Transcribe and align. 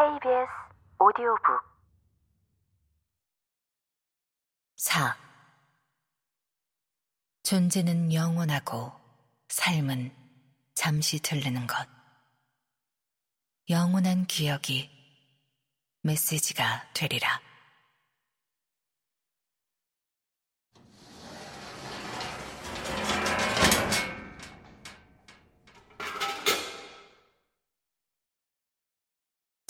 KBS 0.00 0.48
오디오북 0.98 1.60
4. 4.76 5.14
존재는 7.42 8.14
영원하고 8.14 8.92
삶은 9.48 10.10
잠시 10.72 11.20
들르는 11.20 11.66
것. 11.66 11.86
영원한 13.68 14.24
기억이 14.24 14.90
메시지가 16.00 16.92
되리라. 16.94 17.49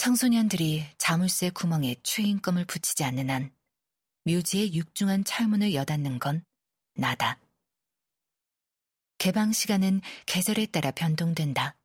청소년들이 0.00 0.86
자물쇠 0.96 1.50
구멍에 1.50 1.94
추인검을 2.02 2.64
붙이지 2.64 3.04
않는 3.04 3.28
한 3.28 3.52
묘지의 4.24 4.72
육중한 4.72 5.24
철문을 5.24 5.74
여닫는 5.74 6.18
건 6.18 6.42
나다. 6.94 7.38
개방 9.18 9.52
시간은 9.52 10.00
계절에 10.24 10.64
따라 10.64 10.90
변동된다. 10.90 11.76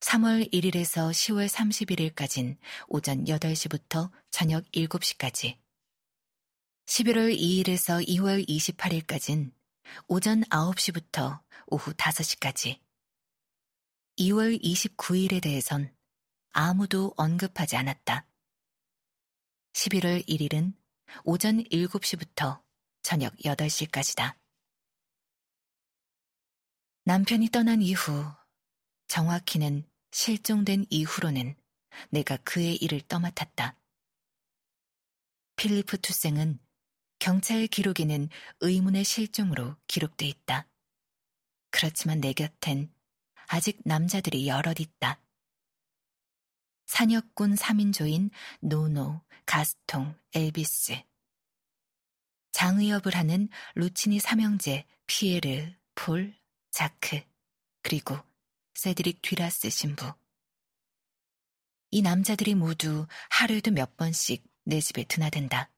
3월 0.00 0.52
1일에서 0.52 1.10
10월 1.10 1.48
31일까진 1.48 2.58
오전 2.86 3.24
8시부터 3.24 4.10
저녁 4.30 4.70
7시까지. 4.72 5.56
11월 6.84 7.34
2일에서 7.34 8.06
2월 8.06 8.46
28일까진 8.46 9.52
오전 10.06 10.42
9시부터 10.42 11.40
오후 11.68 11.94
5시까지. 11.94 12.78
2월 14.18 14.62
29일에 14.62 15.40
대해선 15.40 15.95
아무도 16.58 17.12
언급하지 17.18 17.76
않았다. 17.76 18.26
11월 19.74 20.26
1일은 20.26 20.72
오전 21.22 21.62
7시부터 21.64 22.62
저녁 23.02 23.36
8시까지다. 23.36 24.38
남편이 27.04 27.50
떠난 27.50 27.82
이후, 27.82 28.24
정확히는 29.06 29.86
실종된 30.12 30.86
이후로는 30.88 31.56
내가 32.08 32.38
그의 32.38 32.76
일을 32.76 33.02
떠맡았다. 33.02 33.78
필리프 35.56 36.00
투생은 36.00 36.58
경찰 37.18 37.66
기록에는 37.66 38.30
의문의 38.60 39.04
실종으로 39.04 39.76
기록돼 39.88 40.26
있다. 40.26 40.66
그렇지만 41.68 42.22
내 42.22 42.32
곁엔 42.32 42.90
아직 43.48 43.82
남자들이 43.84 44.48
여럿 44.48 44.80
있다. 44.80 45.20
산역군 46.86 47.54
3인조인 47.56 48.30
노노, 48.60 49.20
가스통, 49.44 50.14
엘비스. 50.34 51.02
장의업을 52.52 53.14
하는 53.14 53.48
루치니 53.74 54.18
삼형제, 54.20 54.86
피에르, 55.06 55.72
폴, 55.94 56.34
자크, 56.70 57.20
그리고 57.82 58.18
세드릭 58.74 59.20
뒤라스 59.22 59.70
신부. 59.70 60.12
이 61.90 62.02
남자들이 62.02 62.54
모두 62.54 63.06
하루에도 63.30 63.70
몇 63.70 63.96
번씩 63.96 64.44
내 64.64 64.80
집에 64.80 65.04
드나든다. 65.04 65.70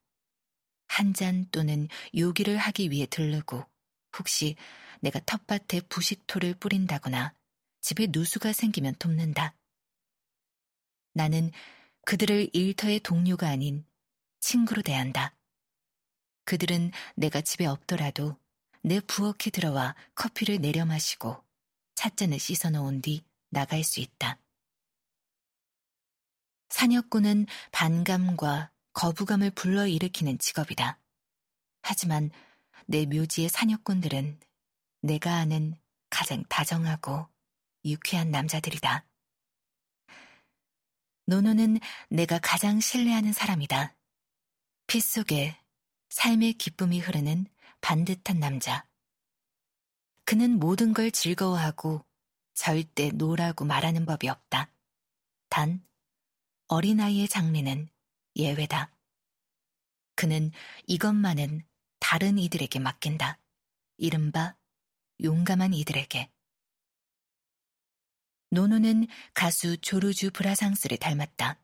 한 0.88 1.12
잔 1.12 1.46
또는 1.50 1.88
요기를 2.16 2.56
하기 2.56 2.90
위해 2.90 3.06
들르고 3.06 3.64
혹시 4.18 4.56
내가 5.00 5.20
텃밭에 5.20 5.82
부식토를 5.82 6.54
뿌린다거나 6.54 7.34
집에 7.80 8.06
누수가 8.10 8.52
생기면 8.52 8.94
돕는다. 8.98 9.54
나는 11.18 11.50
그들을 12.04 12.50
일터의 12.52 13.00
동료가 13.00 13.48
아닌 13.48 13.84
친구로 14.38 14.82
대한다. 14.82 15.34
그들은 16.44 16.92
내가 17.16 17.40
집에 17.40 17.66
없더라도 17.66 18.38
내 18.82 19.00
부엌에 19.00 19.50
들어와 19.52 19.96
커피를 20.14 20.60
내려 20.60 20.86
마시고 20.86 21.42
찻잔을 21.96 22.38
씻어 22.38 22.70
놓은 22.70 23.02
뒤 23.02 23.24
나갈 23.50 23.82
수 23.82 23.98
있다. 23.98 24.38
사냥꾼은 26.68 27.46
반감과 27.72 28.70
거부감을 28.92 29.50
불러일으키는 29.50 30.38
직업이다. 30.38 31.00
하지만 31.82 32.30
내 32.86 33.06
묘지의 33.06 33.48
산역꾼들은 33.48 34.38
내가 35.02 35.34
아는 35.34 35.74
가장 36.10 36.44
다정하고 36.48 37.26
유쾌한 37.84 38.30
남자들이다. 38.30 39.04
노노는 41.28 41.78
내가 42.08 42.38
가장 42.38 42.80
신뢰하는 42.80 43.34
사람이다. 43.34 43.94
피 44.86 44.98
속에 44.98 45.60
삶의 46.08 46.54
기쁨이 46.54 47.00
흐르는 47.00 47.44
반듯한 47.82 48.38
남자. 48.40 48.88
그는 50.24 50.58
모든 50.58 50.94
걸 50.94 51.10
즐거워하고 51.10 52.02
절대 52.54 53.10
no라고 53.10 53.66
말하는 53.66 54.06
법이 54.06 54.26
없다. 54.30 54.72
단, 55.50 55.86
어린아이의 56.68 57.28
장래는 57.28 57.90
예외다. 58.36 58.90
그는 60.14 60.50
이것만은 60.86 61.62
다른 62.00 62.38
이들에게 62.38 62.78
맡긴다. 62.78 63.38
이른바 63.98 64.56
용감한 65.22 65.74
이들에게. 65.74 66.30
노노는 68.50 69.06
가수 69.34 69.76
조르주 69.78 70.30
브라상스를 70.30 70.96
닮았다. 70.98 71.60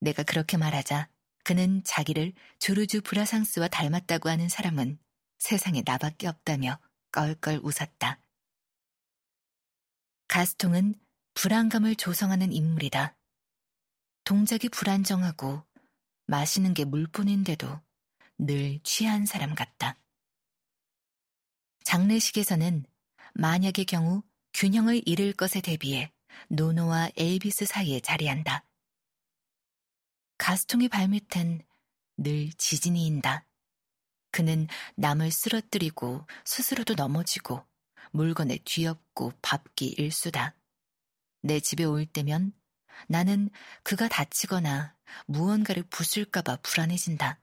내가 0.00 0.22
그렇게 0.22 0.56
말하자 0.56 1.08
그는 1.44 1.82
자기를 1.84 2.32
조르주 2.58 3.02
브라상스와 3.02 3.68
닮았다고 3.68 4.28
하는 4.28 4.48
사람은 4.48 4.98
세상에 5.38 5.82
나밖에 5.84 6.26
없다며 6.26 6.78
껄껄 7.12 7.60
웃었다. 7.62 8.20
가스통은 10.26 10.94
불안감을 11.34 11.96
조성하는 11.96 12.52
인물이다. 12.52 13.16
동작이 14.24 14.68
불안정하고 14.68 15.62
마시는 16.26 16.74
게 16.74 16.84
물뿐인데도 16.84 17.80
늘 18.38 18.80
취한 18.82 19.26
사람 19.26 19.54
같다. 19.54 19.98
장례식에서는 21.84 22.86
만약의 23.34 23.84
경우 23.84 24.22
균형을 24.54 25.02
잃을 25.04 25.32
것에 25.32 25.60
대비해 25.60 26.12
노노와 26.48 27.10
엘비스 27.16 27.66
사이에 27.66 27.98
자리한다. 27.98 28.64
가스통의 30.38 30.88
발밑엔 30.88 31.62
늘 32.18 32.52
지진이 32.52 33.04
인다. 33.04 33.46
그는 34.30 34.68
남을 34.94 35.32
쓰러뜨리고 35.32 36.24
스스로도 36.44 36.94
넘어지고 36.94 37.66
물건에 38.12 38.58
뒤엎고 38.64 39.32
밟기 39.42 39.96
일수다. 39.98 40.54
내 41.42 41.58
집에 41.58 41.82
올 41.82 42.06
때면 42.06 42.52
나는 43.08 43.50
그가 43.82 44.06
다치거나 44.06 44.96
무언가를 45.26 45.82
부술까봐 45.82 46.58
불안해진다. 46.62 47.40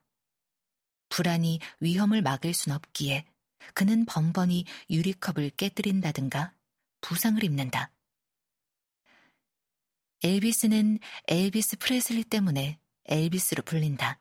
불안이 1.10 1.60
위험을 1.80 2.22
막을 2.22 2.54
순 2.54 2.72
없기에 2.72 3.26
그는 3.74 4.06
번번이 4.06 4.64
유리컵을 4.88 5.50
깨뜨린다든가 5.50 6.54
부상을 7.02 7.44
입는다. 7.44 7.92
엘비스는 10.24 10.98
엘비스 11.28 11.76
프레슬리 11.78 12.24
때문에 12.24 12.78
엘비스로 13.04 13.62
불린다. 13.64 14.20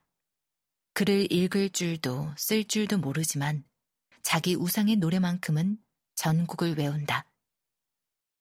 글을 0.94 1.32
읽을 1.32 1.70
줄도 1.70 2.34
쓸 2.38 2.66
줄도 2.66 2.98
모르지만 2.98 3.64
자기 4.24 4.56
우상의 4.56 4.98
노래만큼은 4.98 5.78
전곡을 6.16 6.78
외운다. 6.78 7.26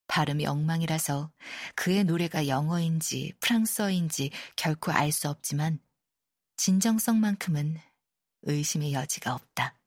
발음이 0.09 0.45
엉망이라서 0.47 1.31
그의 1.77 2.03
노래가 2.05 2.49
영어인지 2.49 3.35
프랑스어인지 3.39 4.33
결코 4.57 4.91
알 4.91 5.13
수 5.13 5.29
없지만 5.29 5.79
진정성만큼은 6.57 7.79
의심의 8.43 8.93
여지가 8.93 9.35
없다. 9.35 9.80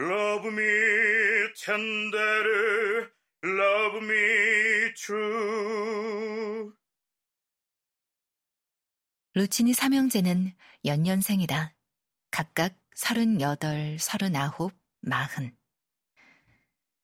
Love 0.00 0.46
me 0.46 1.52
tender, 1.56 3.10
love 3.42 3.98
me 4.00 4.94
true. 4.94 6.72
루치니 9.34 9.74
삼형제는 9.74 10.54
연년생이다. 10.84 11.74
각각 12.30 12.78
서른여덟, 12.94 13.98
서른아홉, 13.98 14.72
마흔. 15.00 15.56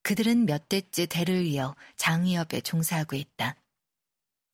그들은 0.03 0.47
몇 0.47 0.69
대째 0.69 1.07
대를 1.07 1.47
이어 1.47 1.75
장의업에 1.97 2.61
종사하고 2.61 3.17
있다. 3.17 3.57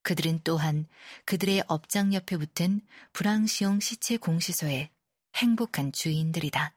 그들은 0.00 0.40
또한 0.44 0.86
그들의 1.26 1.64
업장 1.68 2.14
옆에 2.14 2.38
붙은 2.38 2.80
브랑시옹 3.12 3.80
시체 3.80 4.16
공시소의 4.16 4.88
행복한 5.36 5.92
주인들이다. 5.92 6.74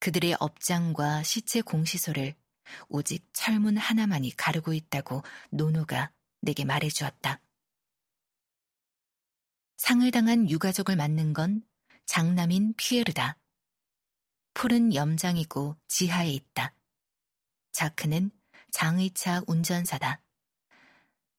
그들의 0.00 0.36
업장과 0.40 1.22
시체 1.22 1.60
공시소를 1.60 2.34
오직 2.88 3.28
철문 3.32 3.76
하나만이 3.76 4.36
가르고 4.36 4.72
있다고 4.72 5.22
노노가 5.50 6.12
내게 6.40 6.64
말해 6.64 6.88
주었다. 6.88 7.40
상을 9.76 10.10
당한 10.10 10.48
유가족을 10.48 10.96
맞는 10.96 11.32
건 11.32 11.62
장남인 12.06 12.74
피에르다. 12.76 13.38
폴은 14.54 14.94
염장이고 14.94 15.76
지하에 15.88 16.30
있다. 16.30 16.74
자크는 17.72 18.30
장의차 18.72 19.42
운전사다. 19.46 20.22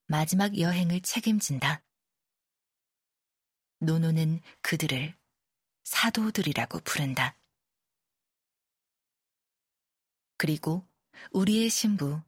마지막 0.07 0.57
여행을 0.57 1.01
책임진다. 1.01 1.83
노노는 3.79 4.41
그들을 4.61 5.15
사도들이라고 5.83 6.79
부른다. 6.79 7.35
그리고 10.41 10.87
우리의 11.33 11.69
신부 11.69 12.19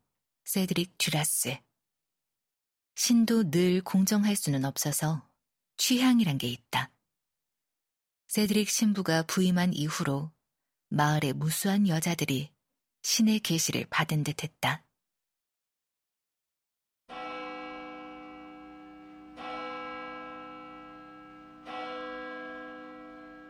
세드릭 0.43 0.99
듀라스. 0.99 1.57
신도 2.93 3.49
늘 3.49 3.81
공정할 3.81 4.35
수는 4.35 4.65
없어서 4.65 5.27
취향이란 5.77 6.37
게 6.37 6.47
있다. 6.47 6.91
세드릭 8.27 8.69
신부가 8.69 9.23
부임한 9.23 9.73
이후로 9.73 10.31
마을의 10.89 11.33
무수한 11.33 11.87
여자들이 11.87 12.51
신의 13.01 13.39
계시를 13.39 13.87
받은 13.89 14.23
듯 14.23 14.43
했다. 14.43 14.85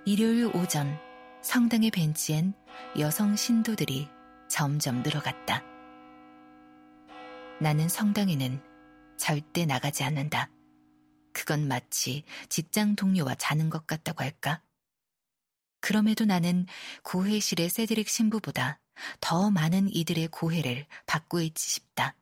일요일 0.06 0.45
오전 0.56 0.98
성당의 1.42 1.92
벤치엔 1.92 2.54
여성 2.98 3.36
신도들이 3.36 4.07
점점 4.53 5.01
늘어갔다. 5.01 5.63
나는 7.59 7.89
성당에는 7.89 8.61
절대 9.17 9.65
나가지 9.65 10.03
않는다. 10.03 10.51
그건 11.33 11.67
마치 11.67 12.23
직장 12.50 12.95
동료와 12.95 13.33
자는 13.33 13.71
것 13.71 13.88
같다고 13.88 14.23
할까? 14.23 14.61
그럼에도 15.81 16.25
나는 16.25 16.67
고해실의 17.01 17.67
세드릭 17.67 18.07
신부보다 18.07 18.79
더 19.19 19.50
많은 19.50 19.89
이들의 19.91 20.27
고해를 20.27 20.85
받고 21.07 21.41
있지 21.41 21.71
싶다. 21.71 22.15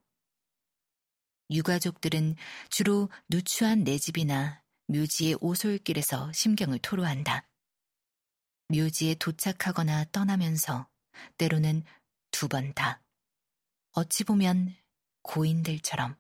유가족들은 1.50 2.38
주로 2.70 3.10
누추한 3.28 3.84
내 3.84 3.98
집이나 3.98 4.64
묘지의 4.88 5.36
오솔길에서 5.42 6.32
심경을 6.32 6.80
토로한다. 6.80 7.46
묘지에 8.70 9.16
도착하거나 9.16 10.06
떠나면서 10.14 10.88
때로는 11.38 11.84
두 12.42 12.48
번 12.48 12.74
다. 12.74 13.04
어찌 13.92 14.24
보면 14.24 14.76
고인들처럼. 15.22 16.18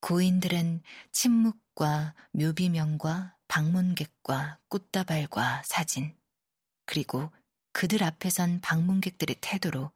고인들은 0.00 0.82
침묵과 1.10 2.14
묘비명과 2.32 3.38
방문객과 3.48 4.60
꽃다발과 4.68 5.62
사진, 5.64 6.14
그리고 6.84 7.32
그들 7.72 8.02
앞에 8.02 8.28
선 8.28 8.60
방문객들의 8.60 9.36
태도로 9.40 9.90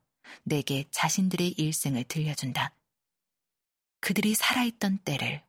내게 0.44 0.88
자신들의 0.90 1.50
일생을 1.58 2.04
들려준다. 2.04 2.74
그들이 4.00 4.34
살아있던 4.34 5.00
때를, 5.04 5.44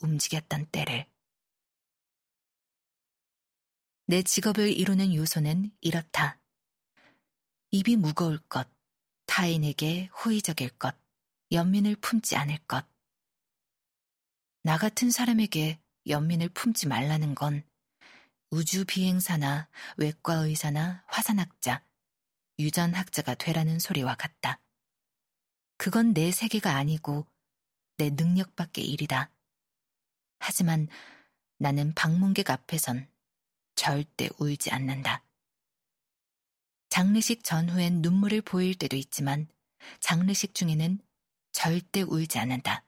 움직였던 0.00 0.70
때를. 0.72 1.06
내 4.06 4.22
직업을 4.22 4.72
이루는 4.72 5.14
요소는 5.14 5.70
이렇다. 5.82 6.40
입이 7.70 7.96
무거울 7.96 8.38
것, 8.38 8.68
타인에게 9.26 10.06
호의적일 10.06 10.70
것, 10.78 10.96
연민을 11.52 11.96
품지 11.96 12.36
않을 12.36 12.58
것. 12.66 12.86
나 14.62 14.78
같은 14.78 15.10
사람에게 15.10 15.80
연민을 16.06 16.48
품지 16.50 16.86
말라는 16.86 17.34
건 17.34 17.64
우주 18.50 18.84
비행사나 18.84 19.68
외과 19.96 20.34
의사나 20.34 21.04
화산학자, 21.06 21.84
유전학자가 22.58 23.34
되라는 23.34 23.78
소리와 23.78 24.14
같다. 24.14 24.60
그건 25.76 26.14
내 26.14 26.30
세계가 26.30 26.74
아니고 26.76 27.26
내 27.98 28.10
능력 28.10 28.56
밖의 28.56 28.84
일이다. 28.84 29.30
하지만 30.38 30.88
나는 31.58 31.92
방문객 31.94 32.50
앞에선 32.50 33.08
절대 33.74 34.28
울지 34.38 34.70
않는다. 34.70 35.25
장례식 36.96 37.44
전후엔 37.44 38.00
눈물을 38.00 38.40
보일 38.40 38.74
때도 38.74 38.96
있지만 38.96 39.48
장례식 40.00 40.54
중에는 40.54 40.98
절대 41.52 42.00
울지 42.00 42.38
않는다. 42.38 42.85